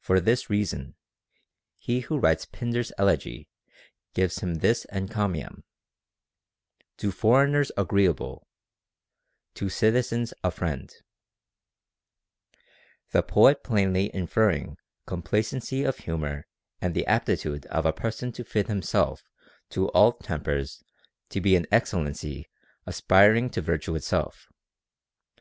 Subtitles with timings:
[0.00, 0.96] For this reason,
[1.78, 3.48] he who writes Pindar's elegy
[4.12, 5.62] gives him this encominra,
[6.96, 8.48] To foreigners agreeable,
[9.54, 10.92] to citizens a friend;
[12.40, 16.48] * the poet plainly inferring complacency of humor
[16.80, 19.22] and the aptitude of a person to fit himself
[19.70, 20.82] to all tempers
[21.28, 22.48] to be an excellency
[22.86, 24.48] aspiring to virtue itself.